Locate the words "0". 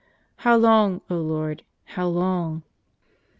1.09-1.19